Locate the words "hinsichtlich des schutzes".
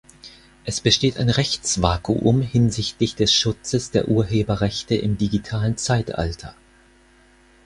2.41-3.91